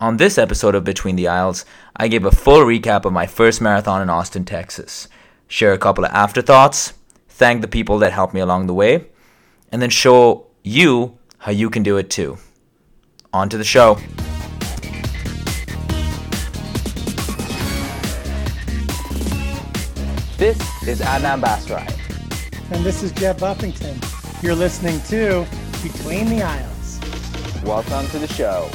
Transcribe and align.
On 0.00 0.16
this 0.16 0.38
episode 0.38 0.76
of 0.76 0.84
Between 0.84 1.16
the 1.16 1.26
Aisles, 1.26 1.64
I 1.96 2.06
give 2.06 2.24
a 2.24 2.30
full 2.30 2.60
recap 2.60 3.04
of 3.04 3.12
my 3.12 3.26
first 3.26 3.60
marathon 3.60 4.00
in 4.00 4.08
Austin, 4.08 4.44
Texas, 4.44 5.08
share 5.48 5.72
a 5.72 5.78
couple 5.78 6.04
of 6.04 6.12
afterthoughts, 6.12 6.92
thank 7.28 7.62
the 7.62 7.66
people 7.66 7.98
that 7.98 8.12
helped 8.12 8.32
me 8.32 8.38
along 8.38 8.68
the 8.68 8.74
way, 8.74 9.06
and 9.72 9.82
then 9.82 9.90
show 9.90 10.46
you 10.62 11.18
how 11.38 11.50
you 11.50 11.68
can 11.68 11.82
do 11.82 11.96
it 11.96 12.10
too. 12.10 12.38
On 13.32 13.48
to 13.48 13.58
the 13.58 13.64
show. 13.64 13.96
This 20.36 20.60
is 20.86 21.00
Adnan 21.00 21.40
Basrai. 21.40 21.92
And 22.70 22.84
this 22.84 23.02
is 23.02 23.10
Jeb 23.10 23.40
Buffington. 23.40 23.98
You're 24.42 24.54
listening 24.54 25.00
to 25.08 25.44
Between 25.82 26.28
the 26.28 26.42
Aisles. 26.44 27.00
Welcome 27.64 28.06
to 28.10 28.20
the 28.20 28.28
show. 28.28 28.70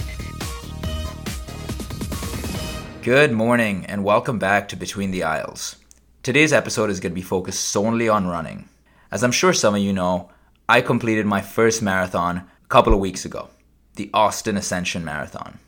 Good 3.03 3.34
morning 3.34 3.85
and 3.88 4.05
welcome 4.05 4.39
back 4.39 4.70
to 4.70 4.77
Between 4.77 5.12
the 5.12 5.23
Aisles. 5.23 5.75
Today's 6.21 6.53
episode 6.53 6.89
is 6.89 7.02
going 7.02 7.12
to 7.12 7.16
be 7.16 7.21
focused 7.21 7.66
solely 7.66 8.07
on 8.07 8.27
running. 8.27 8.70
As 9.12 9.26
I'm 9.26 9.34
sure 9.34 9.52
some 9.52 9.76
of 9.76 9.81
you 9.81 9.91
know, 9.91 10.29
I 10.70 10.79
completed 10.79 11.26
my 11.26 11.41
first 11.41 11.81
marathon 11.81 12.38
a 12.38 12.67
couple 12.70 12.93
of 12.93 13.02
weeks 13.02 13.26
ago, 13.26 13.49
the 13.98 14.09
Austin 14.13 14.55
Ascension 14.55 15.03
Marathon. 15.03 15.59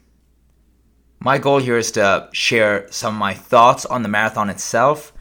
My 1.19 1.37
goal 1.37 1.59
here 1.59 1.77
is 1.77 1.91
to 1.91 2.29
share 2.31 2.89
some 2.89 3.15
of 3.15 3.19
my 3.19 3.33
thoughts 3.33 3.85
on 3.85 4.01
the 4.01 4.07
marathon 4.07 4.49
itself, 4.49 5.11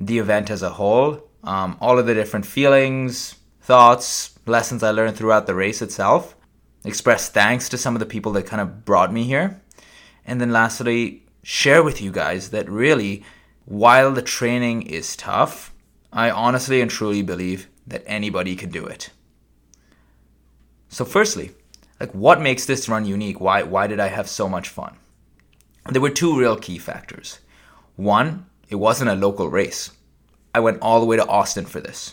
the 0.00 0.20
event 0.20 0.48
as 0.48 0.62
a 0.62 0.70
whole, 0.70 1.22
um, 1.44 1.76
all 1.82 1.98
of 1.98 2.06
the 2.06 2.14
different 2.14 2.46
feelings, 2.46 3.34
thoughts, 3.60 4.38
lessons 4.46 4.82
I 4.82 4.92
learned 4.92 5.18
throughout 5.18 5.46
the 5.46 5.54
race 5.54 5.82
itself, 5.82 6.34
express 6.86 7.28
thanks 7.28 7.68
to 7.68 7.76
some 7.76 7.94
of 7.94 8.00
the 8.00 8.06
people 8.06 8.32
that 8.32 8.46
kind 8.46 8.62
of 8.62 8.86
brought 8.86 9.12
me 9.12 9.24
here, 9.24 9.60
and 10.24 10.40
then 10.40 10.50
lastly, 10.50 11.24
share 11.48 11.82
with 11.82 12.02
you 12.02 12.12
guys 12.12 12.50
that 12.50 12.68
really, 12.68 13.24
while 13.64 14.12
the 14.12 14.20
training 14.20 14.82
is 14.82 15.16
tough, 15.16 15.72
I 16.12 16.30
honestly 16.30 16.82
and 16.82 16.90
truly 16.90 17.22
believe 17.22 17.68
that 17.86 18.04
anybody 18.04 18.54
can 18.54 18.68
do 18.68 18.84
it. 18.84 19.08
So, 20.90 21.06
firstly, 21.06 21.52
like 21.98 22.12
what 22.12 22.42
makes 22.42 22.66
this 22.66 22.86
run 22.86 23.06
unique? 23.06 23.40
Why, 23.40 23.62
why 23.62 23.86
did 23.86 23.98
I 23.98 24.08
have 24.08 24.28
so 24.28 24.46
much 24.46 24.68
fun? 24.68 24.98
There 25.88 26.02
were 26.02 26.10
two 26.10 26.38
real 26.38 26.54
key 26.54 26.76
factors. 26.76 27.38
One, 27.96 28.44
it 28.68 28.74
wasn't 28.74 29.10
a 29.10 29.14
local 29.14 29.48
race. 29.48 29.92
I 30.54 30.60
went 30.60 30.82
all 30.82 31.00
the 31.00 31.06
way 31.06 31.16
to 31.16 31.26
Austin 31.26 31.64
for 31.64 31.80
this. 31.80 32.12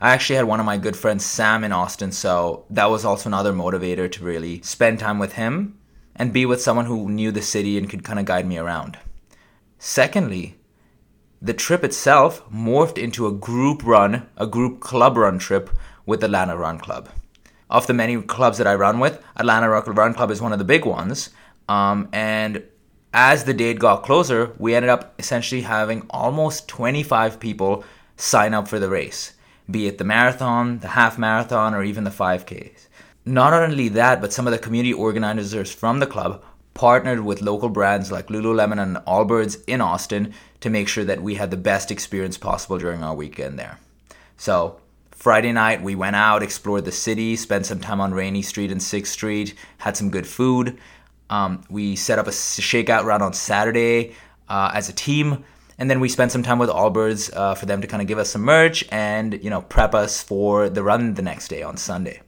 I 0.00 0.12
actually 0.12 0.36
had 0.36 0.44
one 0.44 0.60
of 0.60 0.66
my 0.66 0.78
good 0.78 0.96
friends, 0.96 1.24
Sam, 1.24 1.64
in 1.64 1.72
Austin, 1.72 2.12
so 2.12 2.66
that 2.70 2.88
was 2.88 3.04
also 3.04 3.28
another 3.30 3.52
motivator 3.52 4.10
to 4.12 4.24
really 4.24 4.62
spend 4.62 5.00
time 5.00 5.18
with 5.18 5.32
him 5.32 5.79
and 6.16 6.32
be 6.32 6.46
with 6.46 6.62
someone 6.62 6.86
who 6.86 7.08
knew 7.08 7.30
the 7.30 7.42
city 7.42 7.78
and 7.78 7.88
could 7.88 8.04
kind 8.04 8.18
of 8.18 8.24
guide 8.24 8.46
me 8.46 8.58
around. 8.58 8.98
Secondly, 9.78 10.56
the 11.42 11.54
trip 11.54 11.82
itself 11.82 12.42
morphed 12.50 12.98
into 12.98 13.26
a 13.26 13.32
group 13.32 13.82
run, 13.84 14.28
a 14.36 14.46
group 14.46 14.80
club 14.80 15.16
run 15.16 15.38
trip 15.38 15.70
with 16.04 16.22
Atlanta 16.22 16.56
Run 16.56 16.78
Club. 16.78 17.08
Of 17.70 17.86
the 17.86 17.94
many 17.94 18.20
clubs 18.20 18.58
that 18.58 18.66
I 18.66 18.74
run 18.74 18.98
with, 18.98 19.22
Atlanta 19.36 19.70
Run 19.70 20.12
Club 20.12 20.30
is 20.30 20.42
one 20.42 20.52
of 20.52 20.58
the 20.58 20.64
big 20.64 20.84
ones. 20.84 21.30
Um, 21.68 22.08
and 22.12 22.64
as 23.14 23.44
the 23.44 23.54
date 23.54 23.78
got 23.78 24.02
closer, 24.02 24.52
we 24.58 24.74
ended 24.74 24.90
up 24.90 25.14
essentially 25.18 25.62
having 25.62 26.06
almost 26.10 26.68
25 26.68 27.40
people 27.40 27.84
sign 28.16 28.52
up 28.52 28.68
for 28.68 28.78
the 28.78 28.90
race, 28.90 29.32
be 29.70 29.86
it 29.86 29.98
the 29.98 30.04
marathon, 30.04 30.80
the 30.80 30.88
half 30.88 31.16
marathon, 31.16 31.74
or 31.74 31.82
even 31.82 32.04
the 32.04 32.10
5Ks. 32.10 32.88
Not 33.30 33.52
only 33.52 33.88
that, 33.90 34.20
but 34.20 34.32
some 34.32 34.48
of 34.48 34.52
the 34.52 34.58
community 34.58 34.92
organizers 34.92 35.72
from 35.72 36.00
the 36.00 36.06
club 36.08 36.42
partnered 36.74 37.20
with 37.20 37.40
local 37.40 37.68
brands 37.68 38.10
like 38.10 38.26
Lululemon 38.26 38.82
and 38.82 38.96
Allbirds 39.06 39.62
in 39.68 39.80
Austin 39.80 40.34
to 40.58 40.68
make 40.68 40.88
sure 40.88 41.04
that 41.04 41.22
we 41.22 41.36
had 41.36 41.52
the 41.52 41.56
best 41.56 41.92
experience 41.92 42.36
possible 42.36 42.76
during 42.76 43.04
our 43.04 43.14
weekend 43.14 43.56
there. 43.56 43.78
So, 44.36 44.80
Friday 45.12 45.52
night, 45.52 45.80
we 45.80 45.94
went 45.94 46.16
out, 46.16 46.42
explored 46.42 46.84
the 46.84 46.90
city, 46.90 47.36
spent 47.36 47.66
some 47.66 47.78
time 47.78 48.00
on 48.00 48.12
Rainey 48.12 48.42
Street 48.42 48.72
and 48.72 48.80
6th 48.80 49.06
Street, 49.06 49.54
had 49.78 49.96
some 49.96 50.10
good 50.10 50.26
food. 50.26 50.76
Um, 51.28 51.62
we 51.70 51.94
set 51.94 52.18
up 52.18 52.26
a 52.26 52.30
shakeout 52.30 53.04
run 53.04 53.22
on 53.22 53.32
Saturday 53.32 54.16
uh, 54.48 54.72
as 54.74 54.88
a 54.88 54.92
team, 54.92 55.44
and 55.78 55.88
then 55.88 56.00
we 56.00 56.08
spent 56.08 56.32
some 56.32 56.42
time 56.42 56.58
with 56.58 56.68
Allbirds 56.68 57.30
uh, 57.32 57.54
for 57.54 57.66
them 57.66 57.80
to 57.80 57.86
kind 57.86 58.02
of 58.02 58.08
give 58.08 58.18
us 58.18 58.30
some 58.30 58.42
merch 58.42 58.84
and 58.90 59.40
you 59.44 59.50
know 59.50 59.62
prep 59.62 59.94
us 59.94 60.20
for 60.20 60.68
the 60.68 60.82
run 60.82 61.14
the 61.14 61.22
next 61.22 61.46
day 61.46 61.62
on 61.62 61.76
Sunday 61.76 62.22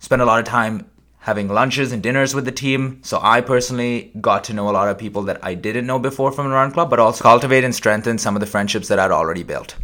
spent 0.00 0.20
a 0.20 0.24
lot 0.24 0.40
of 0.40 0.46
time 0.46 0.90
having 1.20 1.48
lunches 1.48 1.92
and 1.92 2.02
dinners 2.02 2.34
with 2.34 2.46
the 2.46 2.52
team. 2.52 3.00
So 3.02 3.20
I 3.22 3.42
personally 3.42 4.10
got 4.20 4.44
to 4.44 4.54
know 4.54 4.68
a 4.68 4.72
lot 4.72 4.88
of 4.88 4.98
people 4.98 5.22
that 5.24 5.38
I 5.44 5.54
didn't 5.54 5.86
know 5.86 5.98
before 5.98 6.32
from 6.32 6.46
the 6.46 6.54
Run 6.54 6.72
Club, 6.72 6.90
but 6.90 6.98
also 6.98 7.22
cultivate 7.22 7.62
and 7.62 7.74
strengthen 7.74 8.18
some 8.18 8.34
of 8.34 8.40
the 8.40 8.46
friendships 8.46 8.88
that 8.88 8.98
I'd 8.98 9.10
already 9.10 9.42
built. 9.42 9.76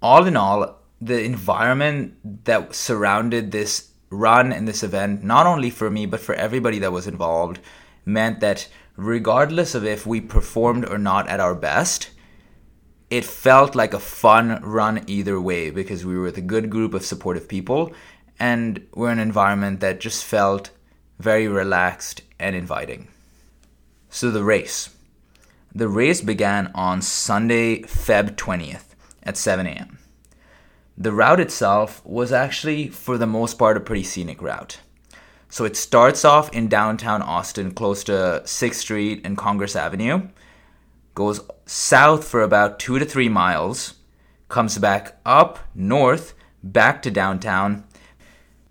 All 0.00 0.26
in 0.26 0.36
all, 0.36 0.78
the 1.00 1.22
environment 1.22 2.44
that 2.44 2.74
surrounded 2.74 3.50
this 3.50 3.90
run 4.10 4.52
and 4.52 4.68
this 4.68 4.84
event, 4.84 5.24
not 5.24 5.46
only 5.46 5.70
for 5.70 5.90
me, 5.90 6.06
but 6.06 6.20
for 6.20 6.34
everybody 6.36 6.78
that 6.78 6.92
was 6.92 7.08
involved, 7.08 7.58
meant 8.04 8.40
that 8.40 8.68
regardless 8.96 9.74
of 9.74 9.84
if 9.84 10.06
we 10.06 10.20
performed 10.20 10.88
or 10.88 10.98
not 10.98 11.26
at 11.28 11.40
our 11.40 11.54
best, 11.54 12.10
it 13.10 13.24
felt 13.24 13.74
like 13.74 13.92
a 13.92 13.98
fun 13.98 14.60
run 14.62 15.04
either 15.06 15.40
way 15.40 15.70
because 15.70 16.06
we 16.06 16.16
were 16.16 16.22
with 16.22 16.38
a 16.38 16.42
good 16.42 16.70
group 16.70 16.94
of 16.94 17.04
supportive 17.04 17.48
people 17.48 17.92
and 18.38 18.86
we're 18.94 19.12
in 19.12 19.18
an 19.18 19.26
environment 19.26 19.80
that 19.80 20.00
just 20.00 20.24
felt 20.24 20.70
very 21.18 21.48
relaxed 21.48 22.22
and 22.38 22.56
inviting. 22.56 23.08
So 24.10 24.30
the 24.30 24.44
race. 24.44 24.90
The 25.74 25.88
race 25.88 26.20
began 26.20 26.70
on 26.74 27.00
Sunday, 27.00 27.82
Feb 27.82 28.36
20th 28.36 28.94
at 29.22 29.36
7 29.36 29.66
a.m. 29.66 29.98
The 30.98 31.12
route 31.12 31.40
itself 31.40 32.04
was 32.04 32.32
actually, 32.32 32.88
for 32.88 33.16
the 33.16 33.26
most 33.26 33.58
part, 33.58 33.76
a 33.76 33.80
pretty 33.80 34.02
scenic 34.02 34.42
route. 34.42 34.80
So 35.48 35.64
it 35.64 35.76
starts 35.76 36.24
off 36.24 36.52
in 36.52 36.68
downtown 36.68 37.22
Austin, 37.22 37.72
close 37.72 38.04
to 38.04 38.42
6th 38.44 38.74
Street 38.74 39.20
and 39.24 39.36
Congress 39.36 39.76
Avenue, 39.76 40.28
goes 41.14 41.40
south 41.66 42.26
for 42.26 42.42
about 42.42 42.78
two 42.78 42.98
to 42.98 43.04
three 43.04 43.28
miles, 43.28 43.94
comes 44.48 44.78
back 44.78 45.18
up 45.24 45.58
north, 45.74 46.34
back 46.62 47.02
to 47.02 47.10
downtown, 47.10 47.84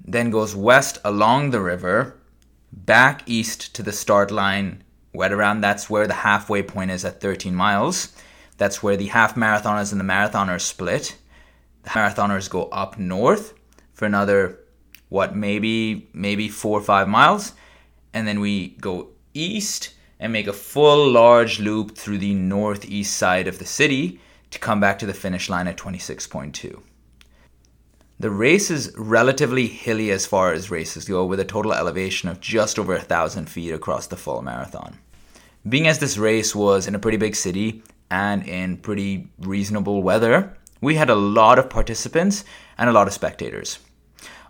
then 0.04 0.30
goes 0.30 0.56
west 0.56 0.98
along 1.04 1.52
the 1.52 1.62
river, 1.62 2.18
back 2.72 3.24
east 3.26 3.76
to 3.76 3.84
the 3.84 3.92
start 3.92 4.32
line, 4.32 4.84
right 5.14 5.32
around 5.32 5.62
that's 5.62 5.90
where 5.90 6.08
the 6.08 6.14
halfway 6.14 6.64
point 6.64 6.92
is 6.92 7.06
at 7.06 7.22
13 7.22 7.54
miles. 7.54 8.14
That's 8.58 8.82
where 8.82 8.98
the 8.98 9.08
half 9.08 9.36
marathoners 9.36 9.92
and 9.92 10.00
the 10.00 10.06
marathoners 10.06 10.62
split. 10.62 11.18
The 11.84 11.90
marathoners 11.90 12.50
go 12.50 12.66
up 12.66 12.98
north 12.98 13.54
for 13.94 14.06
another 14.06 14.60
what 15.10 15.36
maybe 15.36 16.10
maybe 16.14 16.48
4 16.48 16.80
or 16.80 16.82
5 16.82 17.08
miles 17.08 17.54
and 18.14 18.28
then 18.28 18.40
we 18.40 18.70
go 18.80 19.10
east 19.34 19.94
and 20.20 20.32
make 20.32 20.48
a 20.48 20.54
full 20.54 21.10
large 21.10 21.60
loop 21.60 21.98
through 21.98 22.18
the 22.18 22.34
northeast 22.34 23.18
side 23.18 23.48
of 23.48 23.60
the 23.60 23.66
city 23.66 24.20
to 24.52 24.60
come 24.60 24.80
back 24.80 25.00
to 25.00 25.06
the 25.06 25.14
finish 25.14 25.50
line 25.50 25.68
at 25.68 25.78
26.2. 25.78 26.82
The 28.22 28.30
race 28.30 28.70
is 28.70 28.94
relatively 28.96 29.66
hilly 29.66 30.12
as 30.12 30.28
far 30.28 30.54
as 30.54 30.70
races 30.70 31.06
go, 31.06 31.26
with 31.26 31.40
a 31.40 31.44
total 31.44 31.74
elevation 31.74 32.30
of 32.30 32.40
just 32.40 32.78
over 32.78 32.94
a 32.94 33.02
thousand 33.02 33.50
feet 33.50 33.72
across 33.72 34.06
the 34.06 34.16
full 34.16 34.44
marathon. 34.44 35.00
Being 35.68 35.88
as 35.88 35.98
this 35.98 36.20
race 36.20 36.54
was 36.54 36.86
in 36.86 36.94
a 36.94 37.00
pretty 37.00 37.18
big 37.18 37.36
city 37.36 37.82
and 38.12 38.48
in 38.48 38.78
pretty 38.78 39.28
reasonable 39.40 40.04
weather, 40.04 40.56
we 40.82 40.94
had 40.94 41.10
a 41.10 41.16
lot 41.16 41.58
of 41.58 41.72
participants 41.72 42.46
and 42.78 42.92
a 42.92 42.94
lot 42.94 43.08
of 43.08 43.14
spectators. 43.14 43.80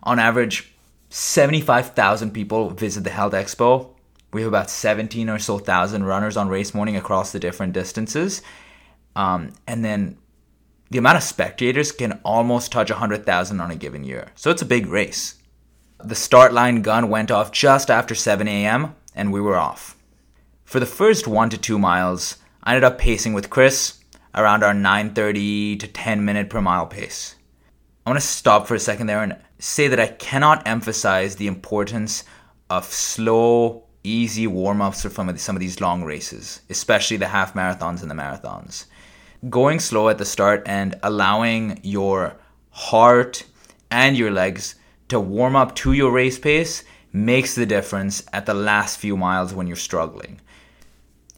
On 0.04 0.20
average, 0.20 0.74
75,000 1.10 2.32
people 2.32 2.72
visit 2.72 3.06
the 3.06 3.10
Health 3.10 3.32
Expo. 3.32 3.92
We 4.34 4.42
have 4.42 4.50
about 4.50 4.70
17 4.70 5.30
or 5.30 5.40
so 5.40 5.60
thousand 5.60 6.04
runners 6.04 6.36
on 6.36 6.50
race 6.50 6.74
morning 6.74 6.98
across 6.98 7.32
the 7.32 7.40
different 7.40 7.72
distances. 7.72 8.42
Um, 9.16 9.54
and 9.66 9.86
then 9.86 10.18
the 10.92 10.98
amount 10.98 11.16
of 11.16 11.24
spectators 11.24 11.94
can 11.94 12.20
almost 12.26 12.74
touch 12.74 12.90
100,000 12.90 13.62
on 13.62 13.72
a 13.72 13.76
given 13.78 14.04
year. 14.04 14.28
So 14.36 14.52
it's 14.52 14.62
a 14.62 14.66
big 14.66 14.88
race. 14.88 15.36
The 16.04 16.16
start 16.16 16.52
line 16.52 16.82
gun 16.82 17.10
went 17.10 17.32
off 17.32 17.54
just 17.54 17.90
after 17.90 18.14
7 18.14 18.46
a.m., 18.46 18.94
and 19.16 19.32
we 19.32 19.40
were 19.40 19.56
off. 19.56 19.96
For 20.66 20.82
the 20.82 20.86
first 20.86 21.28
one 21.28 21.50
to 21.50 21.58
two 21.58 21.80
miles, 21.80 22.36
I 22.64 22.72
ended 22.72 22.84
up 22.84 22.98
pacing 22.98 23.32
with 23.32 23.50
Chris 23.50 24.00
around 24.36 24.64
our 24.64 24.74
9:30 24.74 25.80
to 25.80 25.88
10 25.88 26.26
minute 26.26 26.50
per 26.50 26.60
mile 26.60 26.88
pace. 26.88 27.36
I 28.06 28.10
want 28.10 28.22
to 28.22 28.28
stop 28.28 28.68
for 28.68 28.76
a 28.76 28.80
second 28.80 29.08
there 29.08 29.24
and 29.24 29.38
say 29.60 29.88
that 29.88 30.00
I 30.00 30.08
cannot 30.08 30.68
emphasize 30.68 31.38
the 31.38 31.48
importance 31.48 32.26
of 32.70 32.86
slow, 32.86 33.84
easy 34.04 34.46
warm 34.48 34.82
ups 34.82 35.04
for 35.04 35.10
some 35.10 35.56
of 35.56 35.60
these 35.62 35.80
long 35.80 36.04
races, 36.04 36.62
especially 36.70 37.18
the 37.18 37.28
half 37.28 37.54
marathons 37.54 38.02
and 38.02 38.12
the 38.12 38.16
marathons 38.16 38.86
going 39.50 39.80
slow 39.80 40.10
at 40.10 40.18
the 40.18 40.26
start 40.26 40.64
and 40.66 41.00
allowing 41.04 41.80
your 41.84 42.36
heart 42.70 43.44
and 43.90 44.16
your 44.16 44.32
legs 44.32 44.76
to 45.10 45.20
warm 45.20 45.56
up 45.56 45.76
to 45.76 45.94
your 45.94 46.12
race 46.12 46.40
pace 46.40 46.84
makes 47.12 47.56
the 47.56 47.66
difference 47.66 48.24
at 48.32 48.46
the 48.46 48.54
last 48.54 49.00
few 49.00 49.18
miles 49.18 49.54
when 49.54 49.68
you're 49.68 49.76
struggling. 49.76 50.40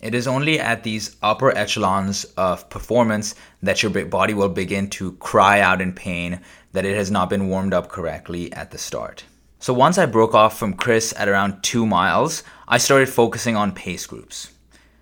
It 0.01 0.13
is 0.13 0.27
only 0.27 0.59
at 0.59 0.83
these 0.83 1.15
upper 1.23 1.57
echelons 1.57 2.25
of 2.35 2.69
performance 2.69 3.35
that 3.61 3.81
your 3.81 4.05
body 4.05 4.33
will 4.33 4.49
begin 4.49 4.89
to 4.91 5.13
cry 5.13 5.61
out 5.61 5.81
in 5.81 5.93
pain 5.93 6.41
that 6.73 6.85
it 6.85 6.95
has 6.95 7.09
not 7.09 7.29
been 7.29 7.47
warmed 7.47 7.73
up 7.73 7.87
correctly 7.87 8.51
at 8.51 8.71
the 8.71 8.77
start. 8.77 9.23
So 9.59 9.73
once 9.73 9.97
I 9.97 10.05
broke 10.05 10.33
off 10.33 10.59
from 10.59 10.73
Chris 10.73 11.13
at 11.17 11.29
around 11.29 11.61
two 11.63 11.85
miles, 11.85 12.43
I 12.67 12.79
started 12.79 13.07
focusing 13.07 13.55
on 13.55 13.71
pace 13.71 14.05
groups. 14.05 14.51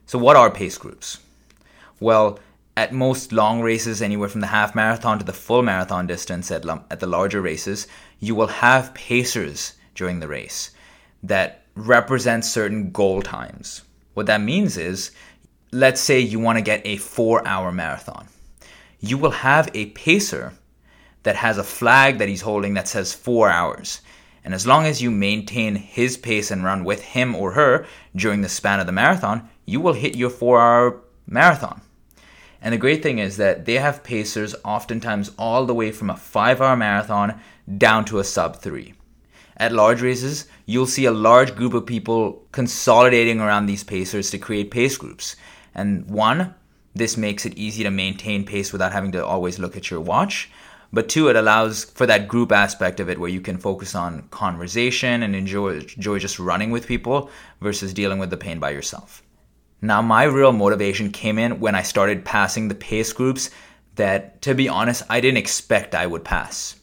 So, 0.05 0.19
what 0.19 0.35
are 0.35 0.51
pace 0.51 0.77
groups? 0.77 1.17
Well, 1.99 2.37
at 2.77 2.93
most 2.93 3.31
long 3.31 3.61
races, 3.61 4.01
anywhere 4.01 4.29
from 4.29 4.41
the 4.41 4.47
half 4.47 4.73
marathon 4.75 5.19
to 5.19 5.25
the 5.25 5.33
full 5.33 5.61
marathon 5.61 6.07
distance 6.07 6.51
at, 6.51 6.65
at 6.89 6.99
the 6.99 7.07
larger 7.07 7.41
races, 7.41 7.87
you 8.19 8.33
will 8.33 8.47
have 8.47 8.93
pacers 8.93 9.73
during 9.95 10.19
the 10.19 10.27
race 10.27 10.71
that 11.23 11.65
represent 11.75 12.45
certain 12.45 12.91
goal 12.91 13.21
times. 13.21 13.81
What 14.13 14.25
that 14.27 14.41
means 14.41 14.77
is, 14.77 15.11
let's 15.71 16.01
say 16.01 16.19
you 16.19 16.39
want 16.39 16.57
to 16.57 16.63
get 16.63 16.81
a 16.85 16.97
four 16.97 17.45
hour 17.47 17.71
marathon. 17.71 18.27
You 18.99 19.17
will 19.17 19.31
have 19.31 19.69
a 19.73 19.87
pacer 19.87 20.53
that 21.23 21.35
has 21.35 21.57
a 21.57 21.63
flag 21.63 22.17
that 22.17 22.29
he's 22.29 22.41
holding 22.41 22.73
that 22.75 22.87
says 22.87 23.13
four 23.13 23.49
hours. 23.49 24.01
And 24.43 24.53
as 24.53 24.65
long 24.65 24.85
as 24.85 25.01
you 25.01 25.11
maintain 25.11 25.75
his 25.75 26.17
pace 26.17 26.51
and 26.51 26.63
run 26.63 26.83
with 26.83 27.01
him 27.01 27.35
or 27.35 27.51
her 27.51 27.85
during 28.15 28.41
the 28.41 28.49
span 28.49 28.79
of 28.79 28.85
the 28.87 28.91
marathon, 28.91 29.49
you 29.65 29.79
will 29.79 29.93
hit 29.93 30.15
your 30.15 30.29
four 30.29 30.59
hour 30.59 31.01
marathon. 31.27 31.81
And 32.61 32.73
the 32.73 32.77
great 32.77 33.01
thing 33.01 33.17
is 33.19 33.37
that 33.37 33.65
they 33.65 33.75
have 33.75 34.03
pacers 34.03 34.55
oftentimes 34.63 35.31
all 35.37 35.65
the 35.65 35.73
way 35.73 35.91
from 35.91 36.09
a 36.09 36.17
five 36.17 36.61
hour 36.61 36.75
marathon 36.75 37.39
down 37.77 38.05
to 38.05 38.19
a 38.19 38.23
sub 38.23 38.57
three. 38.57 38.93
At 39.57 39.71
large 39.71 40.01
races, 40.01 40.47
you'll 40.65 40.87
see 40.87 41.05
a 41.05 41.11
large 41.11 41.55
group 41.55 41.73
of 41.73 41.85
people 41.85 42.43
consolidating 42.51 43.39
around 43.39 43.65
these 43.65 43.83
pacers 43.83 44.29
to 44.31 44.37
create 44.37 44.71
pace 44.71 44.97
groups. 44.97 45.35
And 45.75 46.09
one, 46.09 46.55
this 46.93 47.17
makes 47.17 47.45
it 47.45 47.57
easy 47.57 47.83
to 47.83 47.91
maintain 47.91 48.45
pace 48.45 48.71
without 48.71 48.91
having 48.91 49.11
to 49.13 49.25
always 49.25 49.59
look 49.59 49.77
at 49.77 49.89
your 49.89 50.01
watch. 50.01 50.49
But 50.93 51.09
two, 51.09 51.29
it 51.29 51.35
allows 51.35 51.85
for 51.85 52.05
that 52.05 52.27
group 52.27 52.51
aspect 52.51 52.99
of 52.99 53.09
it 53.09 53.19
where 53.19 53.29
you 53.29 53.39
can 53.39 53.57
focus 53.57 53.95
on 53.95 54.27
conversation 54.29 55.23
and 55.23 55.35
enjoy, 55.35 55.75
enjoy 55.95 56.19
just 56.19 56.37
running 56.37 56.69
with 56.69 56.87
people 56.87 57.29
versus 57.61 57.93
dealing 57.93 58.19
with 58.19 58.29
the 58.29 58.37
pain 58.37 58.59
by 58.59 58.71
yourself. 58.71 59.23
Now, 59.81 60.01
my 60.01 60.23
real 60.23 60.51
motivation 60.51 61.11
came 61.11 61.39
in 61.39 61.59
when 61.59 61.73
I 61.73 61.81
started 61.81 62.23
passing 62.23 62.67
the 62.67 62.75
pace 62.75 63.11
groups 63.13 63.49
that, 63.95 64.41
to 64.43 64.53
be 64.53 64.69
honest, 64.69 65.03
I 65.09 65.21
didn't 65.21 65.37
expect 65.37 65.95
I 65.95 66.05
would 66.07 66.23
pass. 66.23 66.75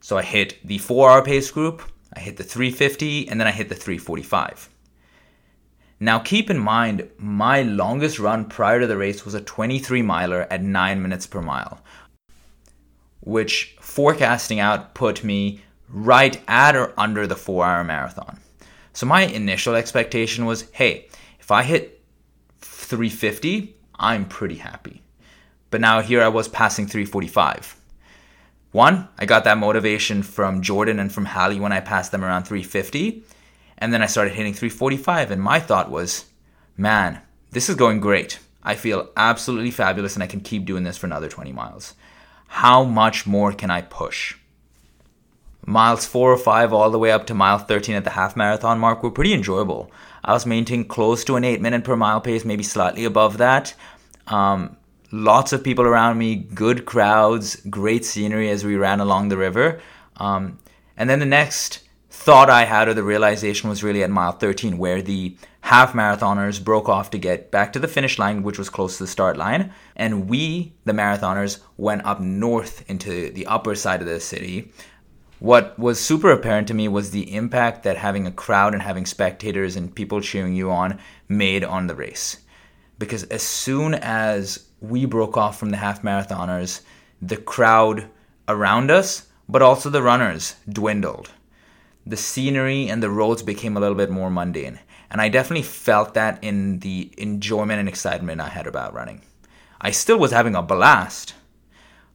So 0.00 0.18
I 0.18 0.22
hit 0.22 0.58
the 0.66 0.78
four 0.78 1.10
hour 1.10 1.22
pace 1.22 1.50
group, 1.50 1.82
I 2.14 2.20
hit 2.20 2.36
the 2.36 2.44
350 2.44 3.28
and 3.28 3.40
then 3.40 3.46
I 3.46 3.52
hit 3.52 3.68
the 3.68 3.74
345. 3.74 4.68
Now 6.00 6.18
keep 6.18 6.50
in 6.50 6.58
mind, 6.58 7.08
my 7.16 7.62
longest 7.62 8.18
run 8.18 8.46
prior 8.46 8.80
to 8.80 8.88
the 8.88 8.96
race 8.96 9.24
was 9.24 9.34
a 9.34 9.40
23 9.40 10.02
miler 10.02 10.48
at 10.50 10.62
9 10.62 11.00
minutes 11.00 11.28
per 11.28 11.40
mile, 11.40 11.80
which 13.20 13.76
forecasting 13.80 14.58
out 14.58 14.94
put 14.94 15.22
me 15.22 15.60
right 15.88 16.42
at 16.48 16.74
or 16.74 16.92
under 16.98 17.28
the 17.28 17.36
4 17.36 17.64
hour 17.64 17.84
marathon. 17.84 18.40
So 18.92 19.06
my 19.06 19.22
initial 19.22 19.76
expectation 19.76 20.44
was 20.44 20.68
hey, 20.72 21.06
if 21.38 21.52
I 21.52 21.62
hit 21.62 22.01
350, 22.92 23.74
I'm 23.98 24.26
pretty 24.26 24.56
happy. 24.56 25.02
But 25.70 25.80
now 25.80 26.02
here 26.02 26.20
I 26.20 26.28
was 26.28 26.46
passing 26.46 26.86
345. 26.86 27.74
One, 28.72 29.08
I 29.16 29.24
got 29.24 29.44
that 29.44 29.56
motivation 29.56 30.22
from 30.22 30.60
Jordan 30.60 30.98
and 30.98 31.10
from 31.10 31.24
Hallie 31.24 31.58
when 31.58 31.72
I 31.72 31.80
passed 31.80 32.12
them 32.12 32.22
around 32.22 32.44
350. 32.44 33.24
And 33.78 33.94
then 33.94 34.02
I 34.02 34.06
started 34.06 34.34
hitting 34.34 34.52
345. 34.52 35.30
And 35.30 35.42
my 35.42 35.58
thought 35.58 35.90
was, 35.90 36.26
man, 36.76 37.22
this 37.50 37.70
is 37.70 37.76
going 37.76 38.00
great. 38.00 38.38
I 38.62 38.74
feel 38.74 39.08
absolutely 39.16 39.70
fabulous 39.70 40.12
and 40.12 40.22
I 40.22 40.26
can 40.26 40.40
keep 40.40 40.66
doing 40.66 40.84
this 40.84 40.98
for 40.98 41.06
another 41.06 41.30
20 41.30 41.50
miles. 41.50 41.94
How 42.48 42.84
much 42.84 43.26
more 43.26 43.54
can 43.54 43.70
I 43.70 43.80
push? 43.80 44.36
Miles 45.64 46.04
four 46.04 46.30
or 46.30 46.36
five, 46.36 46.74
all 46.74 46.90
the 46.90 46.98
way 46.98 47.10
up 47.10 47.26
to 47.28 47.34
mile 47.34 47.58
13 47.58 47.94
at 47.94 48.04
the 48.04 48.10
half 48.10 48.36
marathon 48.36 48.78
mark, 48.78 49.02
were 49.02 49.10
pretty 49.10 49.32
enjoyable. 49.32 49.90
I 50.24 50.32
was 50.32 50.46
maintaining 50.46 50.86
close 50.86 51.24
to 51.24 51.36
an 51.36 51.44
eight 51.44 51.60
minute 51.60 51.84
per 51.84 51.96
mile 51.96 52.20
pace, 52.20 52.44
maybe 52.44 52.62
slightly 52.62 53.04
above 53.04 53.38
that. 53.38 53.74
Um, 54.28 54.76
lots 55.10 55.52
of 55.52 55.64
people 55.64 55.84
around 55.84 56.18
me, 56.18 56.36
good 56.36 56.84
crowds, 56.84 57.56
great 57.68 58.04
scenery 58.04 58.50
as 58.50 58.64
we 58.64 58.76
ran 58.76 59.00
along 59.00 59.28
the 59.28 59.36
river. 59.36 59.80
Um, 60.16 60.58
and 60.96 61.10
then 61.10 61.18
the 61.18 61.26
next 61.26 61.80
thought 62.10 62.50
I 62.50 62.64
had 62.64 62.88
or 62.88 62.94
the 62.94 63.02
realization 63.02 63.68
was 63.68 63.82
really 63.82 64.02
at 64.02 64.10
mile 64.10 64.32
13, 64.32 64.78
where 64.78 65.02
the 65.02 65.36
half 65.62 65.92
marathoners 65.92 66.62
broke 66.62 66.88
off 66.88 67.10
to 67.10 67.18
get 67.18 67.50
back 67.50 67.72
to 67.72 67.78
the 67.78 67.88
finish 67.88 68.18
line, 68.18 68.42
which 68.42 68.58
was 68.58 68.68
close 68.68 68.98
to 68.98 69.04
the 69.04 69.08
start 69.08 69.36
line. 69.36 69.72
And 69.96 70.28
we, 70.28 70.74
the 70.84 70.92
marathoners, 70.92 71.60
went 71.76 72.04
up 72.04 72.20
north 72.20 72.88
into 72.90 73.30
the 73.30 73.46
upper 73.46 73.74
side 73.74 74.00
of 74.00 74.06
the 74.06 74.20
city. 74.20 74.72
What 75.42 75.76
was 75.76 75.98
super 75.98 76.30
apparent 76.30 76.68
to 76.68 76.74
me 76.74 76.86
was 76.86 77.10
the 77.10 77.34
impact 77.34 77.82
that 77.82 77.96
having 77.96 78.28
a 78.28 78.30
crowd 78.30 78.74
and 78.74 78.82
having 78.82 79.04
spectators 79.04 79.74
and 79.74 79.92
people 79.92 80.20
cheering 80.20 80.54
you 80.54 80.70
on 80.70 81.00
made 81.28 81.64
on 81.64 81.88
the 81.88 81.96
race. 81.96 82.36
Because 83.00 83.24
as 83.24 83.42
soon 83.42 83.94
as 83.94 84.68
we 84.80 85.04
broke 85.04 85.36
off 85.36 85.58
from 85.58 85.70
the 85.70 85.78
half 85.78 86.02
marathoners, 86.02 86.82
the 87.20 87.36
crowd 87.36 88.08
around 88.46 88.92
us, 88.92 89.26
but 89.48 89.62
also 89.62 89.90
the 89.90 90.00
runners, 90.00 90.54
dwindled. 90.68 91.32
The 92.06 92.16
scenery 92.16 92.88
and 92.88 93.02
the 93.02 93.10
roads 93.10 93.42
became 93.42 93.76
a 93.76 93.80
little 93.80 93.96
bit 93.96 94.10
more 94.10 94.30
mundane. 94.30 94.78
And 95.10 95.20
I 95.20 95.28
definitely 95.28 95.64
felt 95.64 96.14
that 96.14 96.38
in 96.40 96.78
the 96.78 97.12
enjoyment 97.18 97.80
and 97.80 97.88
excitement 97.88 98.40
I 98.40 98.48
had 98.48 98.68
about 98.68 98.94
running. 98.94 99.22
I 99.80 99.90
still 99.90 100.20
was 100.20 100.30
having 100.30 100.54
a 100.54 100.62
blast, 100.62 101.34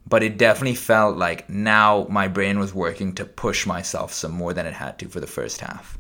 but 0.08 0.24
it 0.24 0.38
definitely 0.38 0.76
felt 0.76 1.18
like 1.18 1.50
now 1.50 2.08
my 2.10 2.28
brain 2.28 2.60
was 2.60 2.74
working 2.74 3.14
to 3.14 3.26
push 3.26 3.66
myself 3.66 4.14
some 4.14 4.32
more 4.32 4.54
than 4.54 4.66
it 4.66 4.74
had 4.74 4.98
to 5.00 5.10
for 5.10 5.20
the 5.20 5.28
first 5.28 5.60
half. 5.60 5.98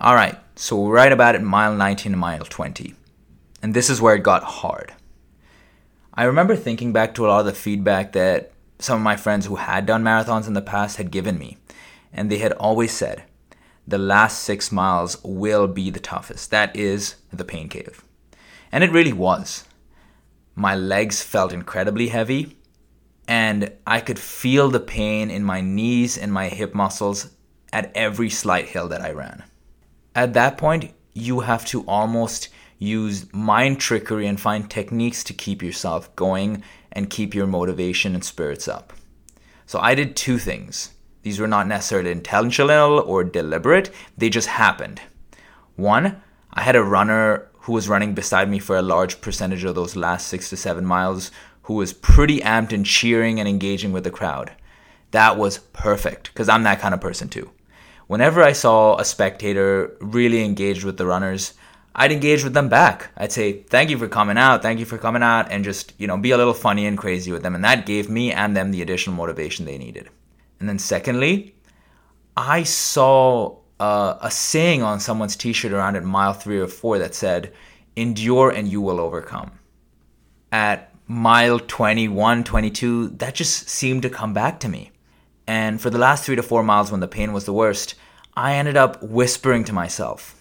All 0.00 0.14
right, 0.14 0.36
so 0.56 0.80
we're 0.80 0.94
right 0.94 1.12
about 1.12 1.36
at 1.36 1.42
mile 1.42 1.74
19 1.74 2.12
and 2.12 2.20
mile 2.20 2.44
20. 2.44 2.94
And 3.62 3.72
this 3.72 3.88
is 3.88 4.00
where 4.00 4.16
it 4.16 4.22
got 4.22 4.42
hard. 4.42 4.94
I 6.12 6.24
remember 6.24 6.56
thinking 6.56 6.92
back 6.92 7.14
to 7.14 7.26
a 7.26 7.28
lot 7.28 7.40
of 7.40 7.46
the 7.46 7.52
feedback 7.52 8.12
that 8.12 8.52
some 8.78 8.98
of 8.98 9.04
my 9.04 9.16
friends 9.16 9.46
who 9.46 9.56
had 9.56 9.86
done 9.86 10.02
marathons 10.02 10.46
in 10.46 10.54
the 10.54 10.62
past 10.62 10.96
had 10.96 11.10
given 11.10 11.38
me. 11.38 11.58
And 12.12 12.30
they 12.30 12.38
had 12.38 12.52
always 12.52 12.92
said, 12.92 13.24
the 13.86 13.98
last 13.98 14.40
six 14.40 14.72
miles 14.72 15.22
will 15.22 15.68
be 15.68 15.90
the 15.90 16.00
toughest. 16.00 16.50
That 16.50 16.74
is 16.74 17.16
the 17.32 17.44
pain 17.44 17.68
cave. 17.68 18.02
And 18.72 18.82
it 18.82 18.90
really 18.90 19.12
was. 19.12 19.64
My 20.56 20.74
legs 20.74 21.22
felt 21.22 21.52
incredibly 21.52 22.08
heavy, 22.08 22.56
and 23.28 23.72
I 23.86 24.00
could 24.00 24.18
feel 24.18 24.70
the 24.70 24.80
pain 24.80 25.30
in 25.30 25.44
my 25.44 25.60
knees 25.60 26.16
and 26.16 26.32
my 26.32 26.48
hip 26.48 26.74
muscles 26.74 27.30
at 27.74 27.92
every 27.94 28.30
slight 28.30 28.66
hill 28.66 28.88
that 28.88 29.02
I 29.02 29.10
ran. 29.10 29.44
At 30.14 30.32
that 30.32 30.56
point, 30.56 30.94
you 31.12 31.40
have 31.40 31.66
to 31.66 31.82
almost 31.82 32.48
use 32.78 33.32
mind 33.34 33.80
trickery 33.80 34.26
and 34.26 34.40
find 34.40 34.70
techniques 34.70 35.22
to 35.24 35.34
keep 35.34 35.62
yourself 35.62 36.14
going 36.16 36.62
and 36.90 37.10
keep 37.10 37.34
your 37.34 37.46
motivation 37.46 38.14
and 38.14 38.24
spirits 38.24 38.66
up. 38.66 38.94
So 39.66 39.78
I 39.78 39.94
did 39.94 40.16
two 40.16 40.38
things. 40.38 40.92
These 41.22 41.38
were 41.38 41.48
not 41.48 41.66
necessarily 41.66 42.12
intentional 42.12 43.00
or 43.00 43.24
deliberate, 43.24 43.90
they 44.16 44.30
just 44.30 44.48
happened. 44.48 45.02
One, 45.74 46.22
I 46.50 46.62
had 46.62 46.76
a 46.76 46.82
runner 46.82 47.50
who 47.66 47.72
was 47.72 47.88
running 47.88 48.14
beside 48.14 48.48
me 48.48 48.60
for 48.60 48.76
a 48.76 48.82
large 48.82 49.20
percentage 49.20 49.64
of 49.64 49.74
those 49.74 49.96
last 49.96 50.28
six 50.28 50.48
to 50.48 50.56
seven 50.56 50.86
miles 50.86 51.32
who 51.62 51.74
was 51.74 51.92
pretty 51.92 52.38
amped 52.38 52.72
and 52.72 52.86
cheering 52.86 53.40
and 53.40 53.48
engaging 53.48 53.90
with 53.90 54.04
the 54.04 54.10
crowd. 54.10 54.52
That 55.10 55.36
was 55.36 55.58
perfect 55.58 56.32
because 56.32 56.48
I'm 56.48 56.62
that 56.62 56.78
kind 56.78 56.94
of 56.94 57.00
person 57.00 57.28
too. 57.28 57.50
Whenever 58.06 58.40
I 58.40 58.52
saw 58.52 58.96
a 58.96 59.04
spectator 59.04 59.96
really 60.00 60.44
engaged 60.44 60.84
with 60.84 60.96
the 60.96 61.06
runners, 61.06 61.54
I'd 61.92 62.12
engage 62.12 62.44
with 62.44 62.54
them 62.54 62.68
back. 62.68 63.10
I'd 63.16 63.32
say, 63.32 63.62
thank 63.64 63.90
you 63.90 63.98
for 63.98 64.06
coming 64.06 64.38
out, 64.38 64.62
thank 64.62 64.78
you 64.78 64.86
for 64.86 64.96
coming 64.96 65.24
out, 65.24 65.50
and 65.50 65.64
just, 65.64 65.92
you 65.98 66.06
know, 66.06 66.16
be 66.16 66.30
a 66.30 66.36
little 66.36 66.54
funny 66.54 66.86
and 66.86 66.96
crazy 66.96 67.32
with 67.32 67.42
them. 67.42 67.56
And 67.56 67.64
that 67.64 67.84
gave 67.84 68.08
me 68.08 68.30
and 68.30 68.56
them 68.56 68.70
the 68.70 68.82
additional 68.82 69.16
motivation 69.16 69.66
they 69.66 69.76
needed. 69.76 70.08
And 70.60 70.68
then 70.68 70.78
secondly, 70.78 71.56
I 72.36 72.62
saw 72.62 73.56
uh, 73.78 74.16
a 74.20 74.30
saying 74.30 74.82
on 74.82 75.00
someone's 75.00 75.36
t-shirt 75.36 75.72
around 75.72 75.96
at 75.96 76.04
mile 76.04 76.32
three 76.32 76.58
or 76.58 76.66
four 76.66 76.98
that 76.98 77.14
said, 77.14 77.52
endure 77.94 78.50
and 78.50 78.68
you 78.68 78.80
will 78.80 79.00
overcome. 79.00 79.52
At 80.52 80.92
mile 81.06 81.58
21, 81.58 82.44
22, 82.44 83.08
that 83.08 83.34
just 83.34 83.68
seemed 83.68 84.02
to 84.02 84.10
come 84.10 84.32
back 84.32 84.60
to 84.60 84.68
me. 84.68 84.92
And 85.46 85.80
for 85.80 85.90
the 85.90 85.98
last 85.98 86.24
three 86.24 86.36
to 86.36 86.42
four 86.42 86.62
miles 86.62 86.90
when 86.90 87.00
the 87.00 87.08
pain 87.08 87.32
was 87.32 87.44
the 87.44 87.52
worst, 87.52 87.94
I 88.34 88.54
ended 88.54 88.76
up 88.76 89.02
whispering 89.02 89.64
to 89.64 89.72
myself, 89.72 90.34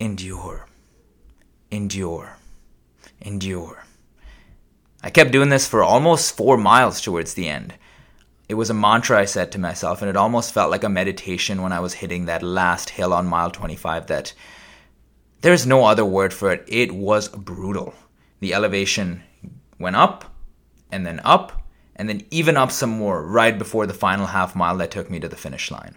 endure 0.00 0.66
endure, 1.72 2.36
endure. 3.22 3.84
I 5.02 5.10
kept 5.10 5.32
doing 5.32 5.48
this 5.48 5.66
for 5.66 5.82
almost 5.82 6.36
four 6.36 6.56
miles 6.56 7.00
towards 7.00 7.34
the 7.34 7.48
end. 7.48 7.74
It 8.48 8.54
was 8.54 8.70
a 8.70 8.74
mantra 8.74 9.18
I 9.18 9.24
said 9.24 9.52
to 9.52 9.58
myself, 9.58 10.02
and 10.02 10.08
it 10.08 10.16
almost 10.16 10.52
felt 10.52 10.70
like 10.70 10.84
a 10.84 10.88
meditation 10.88 11.62
when 11.62 11.72
I 11.72 11.80
was 11.80 11.94
hitting 11.94 12.26
that 12.26 12.42
last 12.42 12.90
hill 12.90 13.12
on 13.12 13.26
mile 13.26 13.50
25 13.50 14.06
that 14.08 14.34
there's 15.40 15.66
no 15.66 15.84
other 15.84 16.04
word 16.04 16.32
for 16.32 16.52
it. 16.52 16.64
It 16.66 16.92
was 16.92 17.28
brutal. 17.28 17.94
The 18.40 18.54
elevation 18.54 19.22
went 19.78 19.96
up 19.96 20.24
and 20.90 21.06
then 21.06 21.20
up 21.24 21.62
and 21.96 22.08
then 22.08 22.22
even 22.30 22.56
up 22.56 22.70
some 22.70 22.90
more 22.90 23.24
right 23.24 23.58
before 23.58 23.86
the 23.86 23.94
final 23.94 24.26
half 24.26 24.56
mile 24.56 24.76
that 24.78 24.90
took 24.90 25.10
me 25.10 25.20
to 25.20 25.28
the 25.28 25.36
finish 25.36 25.70
line. 25.70 25.96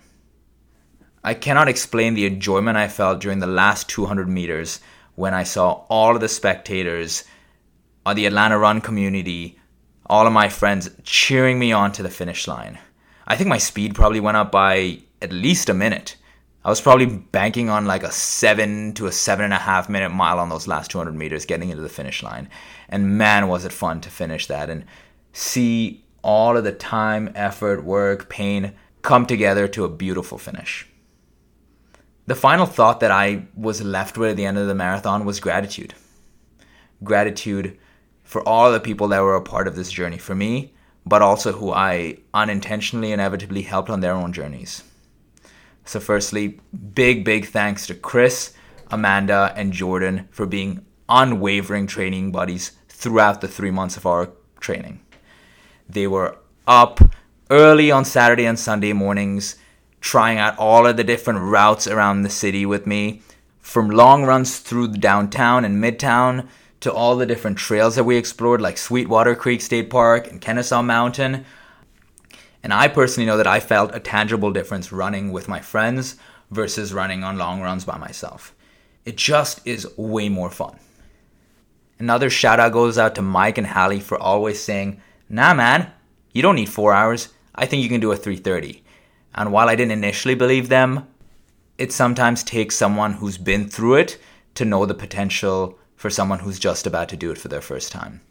I 1.23 1.33
cannot 1.33 1.67
explain 1.67 2.13
the 2.13 2.25
enjoyment 2.25 2.77
I 2.77 2.87
felt 2.87 3.19
during 3.19 3.39
the 3.39 3.47
last 3.47 3.89
200 3.89 4.27
meters 4.29 4.79
when 5.15 5.33
I 5.33 5.43
saw 5.43 5.85
all 5.89 6.15
of 6.15 6.21
the 6.21 6.27
spectators 6.27 7.23
the 8.13 8.27
Atlanta 8.27 8.59
Run 8.59 8.81
community, 8.81 9.59
all 10.05 10.27
of 10.27 10.33
my 10.33 10.50
friends 10.50 10.89
cheering 11.03 11.57
me 11.57 11.71
on 11.71 11.91
to 11.93 12.03
the 12.03 12.09
finish 12.09 12.47
line. 12.47 12.79
I 13.27 13.35
think 13.35 13.50
my 13.50 13.57
speed 13.57 13.95
probably 13.95 14.19
went 14.19 14.38
up 14.38 14.51
by 14.51 15.00
at 15.21 15.31
least 15.31 15.69
a 15.69 15.74
minute. 15.74 16.15
I 16.63 16.69
was 16.69 16.81
probably 16.81 17.05
banking 17.05 17.69
on 17.69 17.85
like 17.85 18.03
a 18.03 18.12
seven 18.12 18.93
to 18.93 19.07
a 19.07 19.12
seven 19.12 19.45
and 19.45 19.53
a 19.53 19.57
half 19.57 19.89
minute 19.89 20.09
mile 20.09 20.39
on 20.39 20.50
those 20.50 20.67
last 20.67 20.91
200 20.91 21.13
meters 21.13 21.45
getting 21.45 21.69
into 21.69 21.83
the 21.83 21.89
finish 21.89 22.24
line. 22.24 22.50
And 22.89 23.17
man, 23.17 23.47
was 23.47 23.65
it 23.65 23.71
fun 23.71 24.01
to 24.01 24.09
finish 24.09 24.47
that 24.47 24.69
and 24.69 24.85
see 25.33 26.03
all 26.24 26.57
of 26.57 26.63
the 26.63 26.71
time, 26.71 27.31
effort, 27.35 27.83
work, 27.83 28.29
pain 28.29 28.74
come 29.03 29.27
together 29.27 29.67
to 29.67 29.85
a 29.85 29.89
beautiful 29.89 30.39
finish. 30.39 30.88
The 32.25 32.33
final 32.33 32.65
thought 32.65 33.00
that 33.01 33.12
I 33.12 33.45
was 33.55 33.83
left 33.83 34.17
with 34.17 34.31
at 34.31 34.35
the 34.35 34.45
end 34.45 34.57
of 34.57 34.65
the 34.65 34.74
marathon 34.74 35.25
was 35.25 35.39
gratitude. 35.39 35.93
Gratitude 37.03 37.77
for 38.25 38.46
all 38.48 38.72
the 38.72 38.79
people 38.79 39.08
that 39.08 39.22
were 39.22 39.36
a 39.36 39.41
part 39.41 39.67
of 39.67 39.75
this 39.75 39.91
journey 39.91 40.17
for 40.17 40.36
me, 40.36 40.74
but 41.05 41.22
also 41.22 41.53
who 41.53 41.72
I 41.72 42.17
unintentionally, 42.34 43.13
inevitably 43.13 43.62
helped 43.62 43.89
on 43.89 44.01
their 44.01 44.13
own 44.13 44.34
journeys. 44.34 44.84
So, 45.86 46.00
firstly, 46.00 46.60
big, 46.94 47.24
big 47.24 47.46
thanks 47.46 47.86
to 47.88 47.94
Chris, 47.94 48.53
Amanda, 48.89 49.53
and 49.55 49.72
Jordan 49.72 50.27
for 50.32 50.48
being 50.48 50.84
unwavering 51.08 51.86
training 51.86 52.32
buddies 52.32 52.72
throughout 52.89 53.39
the 53.39 53.48
three 53.48 53.72
months 53.72 53.96
of 53.96 54.08
our 54.08 54.32
training. 54.60 55.00
They 55.88 56.08
were 56.08 56.38
up 56.65 57.00
early 57.51 57.91
on 57.91 58.03
Saturday 58.03 58.46
and 58.46 58.58
Sunday 58.58 58.94
mornings 58.94 59.58
trying 60.01 60.38
out 60.38 60.58
all 60.58 60.86
of 60.86 60.98
the 60.98 61.03
different 61.03 61.39
routes 61.39 61.88
around 61.88 62.22
the 62.22 62.29
city 62.29 62.65
with 62.65 62.86
me, 62.86 63.22
from 63.60 63.89
long 63.89 64.24
runs 64.24 64.60
through 64.60 64.88
downtown 64.88 65.65
and 65.65 65.84
midtown 65.84 66.48
to 66.85 66.93
all 66.93 67.15
the 67.15 67.25
different 67.25 67.57
trails 67.57 67.95
that 67.95 68.03
we 68.03 68.15
explored, 68.15 68.61
like 68.61 68.77
Sweetwater 68.77 69.33
Creek 69.33 69.59
State 69.59 69.89
Park 69.89 70.27
and 70.29 70.39
Kennesaw 70.39 70.83
Mountain. 70.83 71.43
And 72.61 72.71
I 72.71 72.89
personally 72.89 73.25
know 73.25 73.37
that 73.37 73.47
I 73.47 73.59
felt 73.59 73.95
a 73.95 73.99
tangible 73.99 74.51
difference 74.51 74.91
running 74.91 75.31
with 75.31 75.47
my 75.47 75.59
friends 75.61 76.17
versus 76.51 76.93
running 76.93 77.23
on 77.23 77.39
long 77.39 77.59
runs 77.59 77.85
by 77.85 77.97
myself. 77.97 78.53
It 79.03 79.17
just 79.17 79.65
is 79.65 79.97
way 79.97 80.29
more 80.29 80.51
fun. 80.51 80.77
Another 81.97 82.29
shout 82.29 82.59
out 82.59 82.73
goes 82.73 82.99
out 82.99 83.15
to 83.15 83.23
Mike 83.23 83.57
and 83.57 83.65
Hallie 83.65 83.99
for 83.99 84.19
always 84.19 84.61
saying, 84.61 85.01
Nah, 85.27 85.55
man, 85.55 85.91
you 86.33 86.43
don't 86.43 86.55
need 86.55 86.69
four 86.69 86.93
hours. 86.93 87.29
I 87.55 87.65
think 87.65 87.81
you 87.81 87.89
can 87.89 87.99
do 87.99 88.11
a 88.11 88.15
330. 88.15 88.83
And 89.33 89.51
while 89.51 89.69
I 89.69 89.75
didn't 89.75 89.93
initially 90.03 90.35
believe 90.35 90.69
them, 90.69 91.07
it 91.79 91.91
sometimes 91.91 92.43
takes 92.43 92.75
someone 92.75 93.13
who's 93.13 93.39
been 93.39 93.67
through 93.67 93.95
it 93.95 94.19
to 94.53 94.65
know 94.65 94.85
the 94.85 94.93
potential 94.93 95.79
for 95.95 96.09
someone 96.09 96.39
who's 96.39 96.59
just 96.59 96.85
about 96.85 97.09
to 97.09 97.17
do 97.17 97.31
it 97.31 97.37
for 97.37 97.47
their 97.47 97.61
first 97.61 97.91
time. 97.91 98.21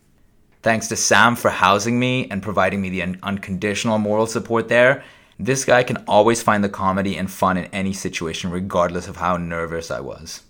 Thanks 0.63 0.89
to 0.89 0.97
Sam 0.97 1.37
for 1.37 1.51
housing 1.51 1.99
me 1.99 2.29
and 2.31 2.43
providing 2.43 2.81
me 2.81 2.91
the 2.91 3.03
un- 3.03 3.19
unconditional 3.23 3.99
moral 3.99 4.27
support 4.27 4.69
there. 4.69 5.05
This 5.39 5.65
guy 5.65 5.83
can 5.83 6.05
always 6.09 6.43
find 6.43 6.63
the 6.63 6.69
comedy 6.69 7.17
and 7.17 7.31
fun 7.31 7.57
in 7.57 7.67
any 7.67 7.93
situation, 7.93 8.51
regardless 8.51 9.09
of 9.09 9.17
how 9.17 9.37
nervous 9.37 9.91
I 9.91 10.01
was. 10.01 10.43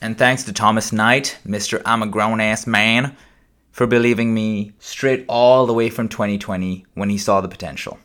And 0.00 0.18
thanks 0.18 0.44
to 0.44 0.52
Thomas 0.52 0.92
Knight, 0.92 1.38
Mr. 1.46 1.80
I'm 1.86 2.02
a 2.02 2.06
grown 2.06 2.40
ass 2.40 2.66
man, 2.66 3.16
for 3.70 3.86
believing 3.86 4.34
me 4.34 4.72
straight 4.78 5.24
all 5.28 5.64
the 5.64 5.72
way 5.72 5.88
from 5.88 6.08
2020 6.08 6.84
when 6.94 7.08
he 7.08 7.16
saw 7.16 7.40
the 7.40 7.48
potential 7.48 7.98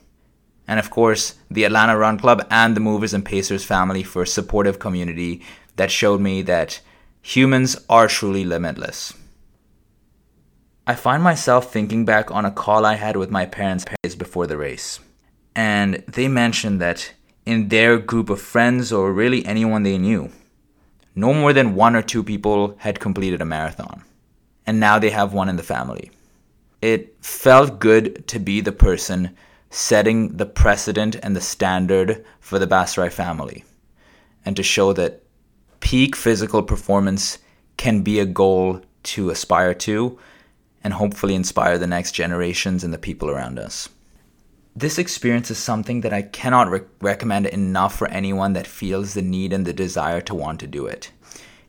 and 0.68 0.80
of 0.80 0.90
course, 0.90 1.36
the 1.50 1.64
Atlanta 1.64 1.98
Run 1.98 2.20
Club 2.20 2.46
and 2.52 2.76
the 2.76 2.82
Movers 2.82 3.14
and 3.14 3.24
Pacers 3.24 3.64
family 3.64 4.04
for 4.04 4.24
a 4.24 4.28
supportive 4.28 4.80
community 4.80 5.42
that 5.78 5.90
showed 5.90 6.20
me 6.20 6.42
that 6.44 6.82
humans 7.28 7.76
are 7.90 8.08
truly 8.08 8.46
limitless. 8.46 9.14
I 10.88 10.96
find 10.96 11.22
myself 11.22 11.74
thinking 11.74 12.06
back 12.06 12.32
on 12.32 12.46
a 12.46 12.52
call 12.52 12.86
I 12.86 12.96
had 12.96 13.18
with 13.18 13.30
my 13.30 13.46
parents 13.46 13.84
before 14.18 14.48
the 14.48 14.56
race, 14.56 15.02
and 15.54 15.96
they 16.08 16.30
mentioned 16.30 16.80
that 16.80 17.12
in 17.46 17.68
their 17.68 17.98
group 17.98 18.30
of 18.30 18.40
friends, 18.40 18.94
or 18.94 19.12
really 19.12 19.46
anyone 19.46 19.84
they 19.84 19.98
knew, 19.98 20.32
no 21.16 21.34
more 21.34 21.52
than 21.52 21.76
one 21.76 21.98
or 21.98 22.02
two 22.02 22.24
people 22.24 22.78
had 22.80 23.02
completed 23.02 23.42
a 23.42 23.46
marathon, 23.46 24.04
and 24.66 24.80
now 24.80 24.98
they 24.98 25.10
have 25.10 25.34
one 25.34 25.50
in 25.50 25.58
the 25.58 25.64
family. 25.64 26.10
It 26.82 27.18
felt 27.20 27.80
good 27.80 28.26
to 28.30 28.40
be 28.40 28.62
the 28.62 28.72
person 28.72 29.36
setting 29.70 30.38
the 30.38 30.46
precedent 30.46 31.18
and 31.22 31.36
the 31.36 31.42
standard 31.42 32.24
for 32.40 32.58
the 32.58 32.68
Basrai 32.68 33.12
family, 33.12 33.66
and 34.46 34.56
to 34.56 34.64
show 34.64 34.94
that 34.94 35.24
peak 35.80 36.16
physical 36.16 36.64
performance 36.64 37.40
can 37.78 38.02
be 38.02 38.20
a 38.20 38.26
goal 38.26 38.82
to 39.04 39.30
aspire 39.30 39.74
to 39.74 40.18
and 40.84 40.94
hopefully 40.94 41.36
inspire 41.36 41.78
the 41.78 41.88
next 41.88 42.12
generations 42.12 42.84
and 42.84 42.94
the 42.94 42.98
people 42.98 43.30
around 43.30 43.60
us. 43.60 43.90
This 44.76 45.00
experience 45.00 45.50
is 45.50 45.58
something 45.58 46.02
that 46.02 46.14
I 46.14 46.22
cannot 46.22 46.70
re- 46.70 46.82
recommend 47.02 47.48
enough 47.48 47.98
for 47.98 48.08
anyone 48.10 48.54
that 48.54 48.68
feels 48.68 49.14
the 49.14 49.22
need 49.22 49.52
and 49.52 49.66
the 49.66 49.74
desire 49.74 50.22
to 50.22 50.36
want 50.36 50.60
to 50.60 50.68
do 50.68 50.86
it. 50.86 51.12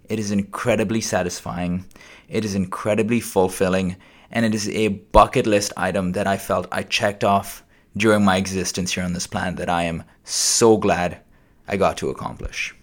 It 0.09 0.19
is 0.19 0.31
incredibly 0.31 1.01
satisfying, 1.01 1.87
it 2.29 2.45
is 2.45 2.55
incredibly 2.55 3.21
fulfilling, 3.21 3.97
and 4.31 4.45
it 4.45 4.55
is 4.55 4.69
a 4.69 4.89
bucket 4.89 5.47
list 5.47 5.73
item 5.77 6.13
that 6.13 6.27
I 6.27 6.37
felt 6.37 6.67
I 6.71 6.83
checked 6.83 7.25
off 7.25 7.65
during 7.97 8.25
my 8.25 8.37
existence 8.37 8.93
here 8.93 9.05
on 9.05 9.15
this 9.15 9.27
planet 9.27 9.57
that 9.57 9.71
I 9.71 9.85
am 9.85 10.05
so 10.25 10.77
glad 10.77 11.21
I 11.67 11.77
got 11.77 11.97
to 11.99 12.11
accomplish. 12.11 12.75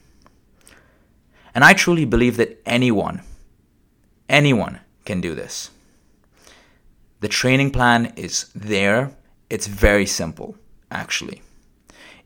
And 1.55 1.63
I 1.63 1.73
truly 1.73 2.03
believe 2.03 2.35
that 2.35 2.61
anyone, 2.65 3.21
anyone 4.27 4.81
can 5.05 5.21
do 5.21 5.33
this. 5.33 5.71
The 7.21 7.29
training 7.29 7.71
plan 7.71 8.11
is 8.17 8.51
there. 8.53 9.15
It's 9.49 9.65
very 9.65 10.05
simple, 10.05 10.57
actually. 10.91 11.41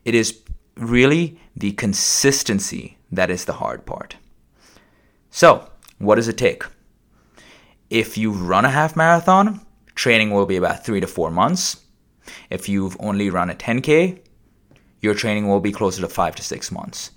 It 0.04 0.16
is 0.16 0.40
really 0.76 1.38
the 1.56 1.72
consistency 1.72 2.98
that 3.12 3.30
is 3.30 3.44
the 3.44 3.54
hard 3.54 3.86
part. 3.86 4.16
So, 5.30 5.70
what 5.98 6.16
does 6.16 6.26
it 6.26 6.36
take? 6.36 6.64
If 7.88 8.18
you 8.18 8.32
run 8.32 8.64
a 8.64 8.70
half 8.70 8.96
marathon, 8.96 9.64
training 9.94 10.32
will 10.32 10.46
be 10.46 10.56
about 10.56 10.84
three 10.84 11.00
to 11.00 11.06
four 11.06 11.30
months. 11.30 11.82
If 12.50 12.68
you've 12.68 12.96
only 12.98 13.30
run 13.30 13.50
a 13.50 13.54
10K, 13.54 14.18
your 15.00 15.14
training 15.14 15.48
will 15.48 15.60
be 15.60 15.72
closer 15.72 16.00
to 16.00 16.08
five 16.08 16.34
to 16.36 16.42
six 16.42 16.72
months. 16.72 17.12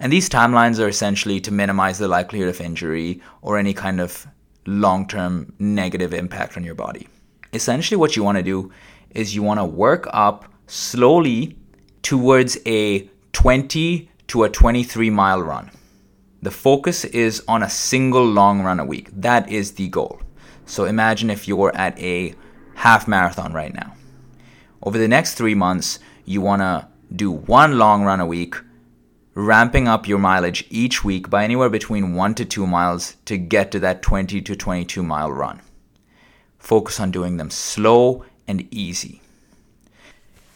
And 0.00 0.12
these 0.12 0.28
timelines 0.28 0.78
are 0.78 0.88
essentially 0.88 1.40
to 1.40 1.52
minimize 1.52 1.98
the 1.98 2.08
likelihood 2.08 2.48
of 2.48 2.60
injury 2.60 3.20
or 3.42 3.58
any 3.58 3.74
kind 3.74 4.00
of 4.00 4.26
long 4.66 5.06
term 5.08 5.52
negative 5.58 6.14
impact 6.14 6.56
on 6.56 6.64
your 6.64 6.74
body. 6.74 7.08
Essentially, 7.52 7.96
what 7.96 8.16
you 8.16 8.22
want 8.22 8.38
to 8.38 8.44
do 8.44 8.70
is 9.10 9.34
you 9.34 9.42
want 9.42 9.58
to 9.58 9.64
work 9.64 10.06
up 10.12 10.44
slowly 10.66 11.56
towards 12.02 12.58
a 12.66 13.08
20 13.32 14.10
to 14.28 14.44
a 14.44 14.48
23 14.48 15.10
mile 15.10 15.42
run. 15.42 15.70
The 16.42 16.50
focus 16.50 17.04
is 17.04 17.42
on 17.48 17.62
a 17.62 17.70
single 17.70 18.24
long 18.24 18.62
run 18.62 18.78
a 18.78 18.84
week. 18.84 19.10
That 19.12 19.50
is 19.50 19.72
the 19.72 19.88
goal. 19.88 20.20
So 20.66 20.84
imagine 20.84 21.30
if 21.30 21.48
you're 21.48 21.74
at 21.74 21.98
a 21.98 22.34
half 22.74 23.08
marathon 23.08 23.52
right 23.52 23.74
now. 23.74 23.94
Over 24.82 24.98
the 24.98 25.08
next 25.08 25.34
three 25.34 25.54
months, 25.54 25.98
you 26.24 26.40
want 26.40 26.62
to 26.62 26.86
do 27.16 27.32
one 27.32 27.78
long 27.78 28.04
run 28.04 28.20
a 28.20 28.26
week, 28.26 28.54
ramping 29.38 29.86
up 29.86 30.08
your 30.08 30.18
mileage 30.18 30.66
each 30.68 31.04
week 31.04 31.30
by 31.30 31.44
anywhere 31.44 31.70
between 31.70 32.12
one 32.12 32.34
to 32.34 32.44
two 32.44 32.66
miles 32.66 33.14
to 33.24 33.38
get 33.38 33.70
to 33.70 33.78
that 33.78 34.02
20 34.02 34.42
to 34.42 34.56
22 34.56 35.00
mile 35.00 35.30
run. 35.30 35.60
Focus 36.58 36.98
on 36.98 37.12
doing 37.12 37.36
them 37.36 37.48
slow 37.48 38.24
and 38.48 38.66
easy. 38.74 39.22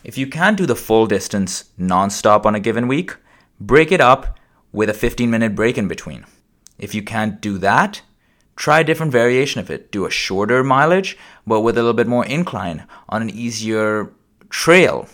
If 0.02 0.18
you 0.18 0.26
can't 0.26 0.56
do 0.56 0.66
the 0.66 0.74
full 0.74 1.06
distance 1.06 1.66
non-stop 1.78 2.44
on 2.44 2.56
a 2.56 2.60
given 2.60 2.88
week, 2.88 3.14
break 3.60 3.92
it 3.92 4.00
up 4.00 4.36
with 4.72 4.90
a 4.90 4.94
15 4.94 5.30
minute 5.30 5.54
break 5.54 5.78
in 5.78 5.86
between. 5.86 6.26
If 6.76 6.92
you 6.92 7.04
can't 7.04 7.40
do 7.40 7.58
that, 7.58 8.02
try 8.56 8.80
a 8.80 8.84
different 8.84 9.12
variation 9.12 9.60
of 9.60 9.70
it. 9.70 9.92
Do 9.92 10.06
a 10.06 10.10
shorter 10.10 10.64
mileage, 10.64 11.16
but 11.46 11.60
with 11.60 11.78
a 11.78 11.82
little 11.82 11.92
bit 11.92 12.08
more 12.08 12.26
incline 12.26 12.88
on 13.08 13.22
an 13.22 13.30
easier 13.30 14.12
trail. 14.50 15.08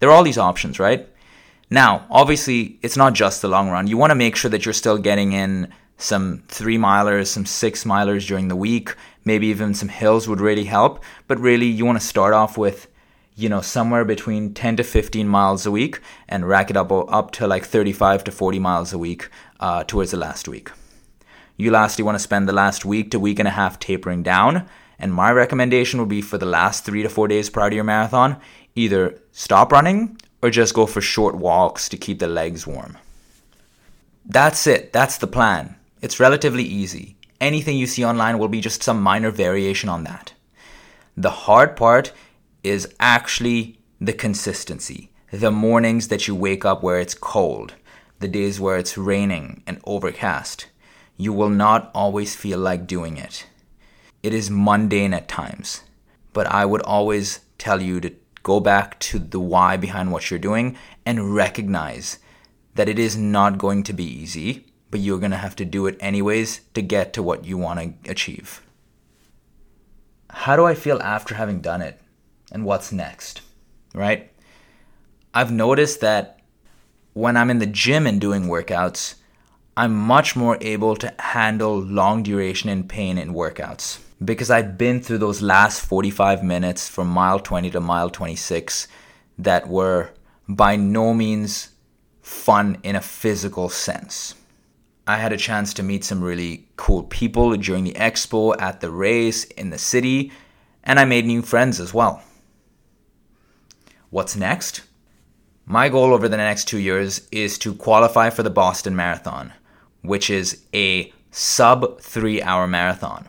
There 0.00 0.10
are 0.10 0.12
all 0.12 0.22
these 0.22 0.36
options, 0.36 0.78
right? 0.78 1.08
Now, 1.70 2.06
obviously, 2.10 2.78
it's 2.82 2.96
not 2.96 3.14
just 3.14 3.42
the 3.42 3.48
long 3.48 3.70
run. 3.70 3.86
You 3.86 3.96
want 3.96 4.10
to 4.10 4.14
make 4.14 4.36
sure 4.36 4.50
that 4.50 4.64
you're 4.64 4.72
still 4.72 4.98
getting 4.98 5.32
in 5.32 5.72
some 5.96 6.42
three 6.48 6.76
milers, 6.76 7.28
some 7.28 7.46
six 7.46 7.84
milers 7.84 8.26
during 8.26 8.48
the 8.48 8.56
week. 8.56 8.94
Maybe 9.24 9.46
even 9.48 9.74
some 9.74 9.88
hills 9.88 10.28
would 10.28 10.40
really 10.40 10.64
help. 10.64 11.02
But 11.26 11.40
really, 11.40 11.66
you 11.66 11.84
want 11.84 12.00
to 12.00 12.06
start 12.06 12.34
off 12.34 12.58
with 12.58 12.88
you 13.36 13.48
know, 13.48 13.60
somewhere 13.60 14.04
between 14.04 14.54
10 14.54 14.76
to 14.76 14.84
15 14.84 15.26
miles 15.26 15.66
a 15.66 15.70
week 15.70 16.00
and 16.28 16.48
rack 16.48 16.70
it 16.70 16.76
up, 16.76 16.92
up 16.92 17.32
to 17.32 17.46
like 17.46 17.64
35 17.64 18.24
to 18.24 18.32
40 18.32 18.58
miles 18.58 18.92
a 18.92 18.98
week 18.98 19.28
uh, 19.60 19.82
towards 19.84 20.12
the 20.12 20.16
last 20.16 20.46
week. 20.46 20.70
You 21.56 21.70
lastly 21.70 22.04
want 22.04 22.16
to 22.16 22.20
spend 22.22 22.48
the 22.48 22.52
last 22.52 22.84
week 22.84 23.10
to 23.10 23.18
week 23.18 23.38
and 23.38 23.48
a 23.48 23.52
half 23.52 23.78
tapering 23.78 24.22
down. 24.22 24.68
And 24.98 25.12
my 25.12 25.32
recommendation 25.32 25.98
would 26.00 26.08
be 26.08 26.22
for 26.22 26.38
the 26.38 26.46
last 26.46 26.84
three 26.84 27.02
to 27.02 27.08
four 27.08 27.26
days 27.26 27.50
prior 27.50 27.70
to 27.70 27.74
your 27.74 27.84
marathon, 27.84 28.40
either 28.76 29.20
stop 29.32 29.72
running 29.72 30.16
or 30.44 30.50
just 30.50 30.74
go 30.74 30.84
for 30.84 31.00
short 31.00 31.34
walks 31.34 31.88
to 31.88 31.96
keep 31.96 32.18
the 32.18 32.26
legs 32.26 32.66
warm. 32.66 32.98
That's 34.26 34.66
it. 34.66 34.92
That's 34.92 35.16
the 35.16 35.26
plan. 35.26 35.76
It's 36.02 36.20
relatively 36.20 36.64
easy. 36.64 37.16
Anything 37.40 37.78
you 37.78 37.86
see 37.86 38.04
online 38.04 38.38
will 38.38 38.48
be 38.48 38.60
just 38.60 38.82
some 38.82 39.00
minor 39.00 39.30
variation 39.30 39.88
on 39.88 40.04
that. 40.04 40.34
The 41.16 41.30
hard 41.30 41.76
part 41.76 42.12
is 42.62 42.94
actually 43.00 43.78
the 43.98 44.12
consistency. 44.12 45.08
The 45.30 45.50
mornings 45.50 46.08
that 46.08 46.28
you 46.28 46.34
wake 46.34 46.66
up 46.66 46.82
where 46.82 47.00
it's 47.00 47.14
cold, 47.14 47.72
the 48.20 48.28
days 48.28 48.60
where 48.60 48.76
it's 48.76 48.98
raining 48.98 49.62
and 49.66 49.80
overcast. 49.84 50.66
You 51.16 51.32
will 51.32 51.48
not 51.48 51.90
always 51.94 52.36
feel 52.36 52.58
like 52.58 52.86
doing 52.86 53.16
it. 53.16 53.46
It 54.22 54.34
is 54.34 54.50
mundane 54.50 55.14
at 55.14 55.26
times, 55.26 55.84
but 56.34 56.46
I 56.48 56.66
would 56.66 56.82
always 56.82 57.40
tell 57.56 57.80
you 57.80 57.98
to 58.02 58.12
go 58.44 58.60
back 58.60 59.00
to 59.00 59.18
the 59.18 59.40
why 59.40 59.76
behind 59.76 60.12
what 60.12 60.30
you're 60.30 60.38
doing 60.38 60.76
and 61.04 61.34
recognize 61.34 62.20
that 62.76 62.88
it 62.88 62.98
is 62.98 63.16
not 63.16 63.58
going 63.58 63.82
to 63.82 63.92
be 63.92 64.04
easy, 64.04 64.66
but 64.90 65.00
you're 65.00 65.18
going 65.18 65.32
to 65.32 65.36
have 65.36 65.56
to 65.56 65.64
do 65.64 65.86
it 65.86 65.96
anyways 65.98 66.60
to 66.74 66.82
get 66.82 67.12
to 67.14 67.22
what 67.22 67.44
you 67.44 67.58
want 67.58 67.80
to 67.80 68.10
achieve. 68.10 68.62
How 70.30 70.54
do 70.56 70.64
I 70.64 70.74
feel 70.74 71.00
after 71.02 71.34
having 71.34 71.60
done 71.60 71.80
it? 71.80 72.00
And 72.52 72.64
what's 72.64 72.92
next? 72.92 73.40
Right? 73.94 74.30
I've 75.32 75.50
noticed 75.50 76.00
that 76.02 76.40
when 77.14 77.36
I'm 77.36 77.50
in 77.50 77.58
the 77.58 77.66
gym 77.66 78.06
and 78.06 78.20
doing 78.20 78.44
workouts, 78.44 79.14
I'm 79.76 79.94
much 79.94 80.36
more 80.36 80.58
able 80.60 80.96
to 80.96 81.14
handle 81.18 81.80
long 81.80 82.22
duration 82.22 82.68
and 82.68 82.88
pain 82.88 83.16
in 83.18 83.32
workouts 83.32 84.03
because 84.24 84.50
I'd 84.50 84.78
been 84.78 85.00
through 85.00 85.18
those 85.18 85.42
last 85.42 85.80
45 85.80 86.42
minutes 86.42 86.88
from 86.88 87.08
mile 87.08 87.40
20 87.40 87.70
to 87.70 87.80
mile 87.80 88.10
26 88.10 88.88
that 89.38 89.68
were 89.68 90.10
by 90.48 90.76
no 90.76 91.14
means 91.14 91.70
fun 92.22 92.78
in 92.82 92.96
a 92.96 93.00
physical 93.00 93.68
sense. 93.68 94.34
I 95.06 95.18
had 95.18 95.32
a 95.32 95.36
chance 95.36 95.74
to 95.74 95.82
meet 95.82 96.04
some 96.04 96.22
really 96.22 96.66
cool 96.76 97.02
people 97.02 97.54
during 97.56 97.84
the 97.84 97.92
expo, 97.92 98.58
at 98.58 98.80
the 98.80 98.90
race, 98.90 99.44
in 99.44 99.68
the 99.70 99.78
city, 99.78 100.32
and 100.82 100.98
I 100.98 101.04
made 101.04 101.26
new 101.26 101.42
friends 101.42 101.78
as 101.78 101.92
well. 101.92 102.22
What's 104.08 104.36
next? 104.36 104.82
My 105.66 105.88
goal 105.88 106.14
over 106.14 106.28
the 106.28 106.36
next 106.36 106.66
two 106.66 106.78
years 106.78 107.26
is 107.30 107.58
to 107.58 107.74
qualify 107.74 108.30
for 108.30 108.42
the 108.42 108.50
Boston 108.50 108.96
Marathon, 108.96 109.52
which 110.02 110.30
is 110.30 110.62
a 110.74 111.12
sub 111.30 112.00
three 112.00 112.40
hour 112.40 112.66
marathon. 112.66 113.26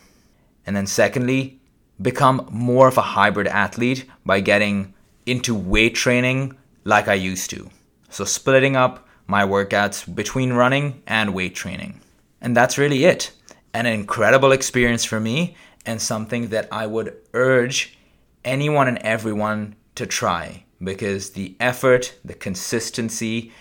And 0.65 0.75
then, 0.75 0.88
secondly, 0.88 1.60
become 2.01 2.48
more 2.51 2.88
of 2.88 2.98
a 2.98 3.01
hybrid 3.01 3.48
athlete 3.48 4.05
by 4.25 4.39
getting 4.39 4.93
into 5.25 5.55
weight 5.55 5.95
training 5.95 6.55
like 6.84 7.07
I 7.07 7.13
used 7.13 7.50
to. 7.51 7.69
So, 8.10 8.25
splitting 8.25 8.75
up 8.75 9.07
my 9.27 9.43
workouts 9.43 10.13
between 10.13 10.53
running 10.53 11.01
and 11.07 11.34
weight 11.34 11.55
training. 11.55 12.01
And 12.41 12.55
that's 12.55 12.77
really 12.77 13.05
it. 13.05 13.31
An 13.74 13.86
incredible 13.86 14.51
experience 14.51 15.03
for 15.03 15.19
me 15.19 15.55
and 15.86 16.01
something 16.01 16.50
that 16.50 16.67
I 16.72 16.88
would 16.88 17.15
urge 17.34 17.98
anyone 18.43 18.88
and 18.88 18.98
everyone 19.00 19.75
to 19.95 20.05
try 20.05 20.63
because 20.84 21.31
the 21.31 21.55
effort, 21.60 22.15
the 22.24 22.34
consistency, 22.34 23.51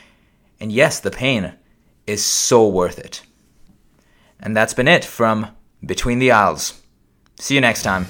and 0.61 0.70
yes, 0.70 1.00
the 1.00 1.11
pain 1.11 1.54
is 2.06 2.25
so 2.25 2.68
worth 2.68 2.99
it. 2.99 3.23
And 4.40 4.56
that's 4.56 4.75
been 4.75 4.88
it 4.88 5.04
from 5.04 5.49
Between 5.84 6.18
the 6.18 6.32
Aisles. 6.32 6.82
See 7.38 7.54
you 7.54 7.60
next 7.60 7.82
time. 7.82 8.06